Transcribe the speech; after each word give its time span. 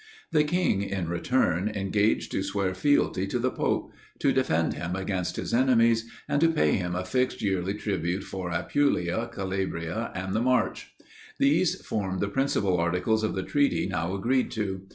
The 0.31 0.43
king, 0.43 0.81
in 0.81 1.09
return, 1.09 1.69
engaged 1.69 2.31
to 2.31 2.41
swear 2.41 2.73
fealty 2.73 3.27
to 3.27 3.37
the 3.37 3.51
pope; 3.51 3.91
to 4.17 4.31
defend 4.33 4.73
him 4.73 4.95
against 4.95 5.35
his 5.35 5.53
enemies; 5.53 6.09
and 6.27 6.41
to 6.41 6.49
pay 6.49 6.71
him 6.71 6.95
a 6.95 7.05
fixed 7.05 7.43
yearly 7.43 7.75
tribute 7.75 8.23
for 8.23 8.49
Apulia, 8.49 9.29
Calabria, 9.31 10.11
and 10.15 10.33
the 10.33 10.41
March. 10.41 10.95
These 11.37 11.85
formed 11.85 12.19
the 12.19 12.29
principal 12.29 12.77
articles 12.79 13.23
of 13.23 13.35
the 13.35 13.43
treaty 13.43 13.85
now 13.85 14.15
agreed 14.15 14.49
to. 14.53 14.87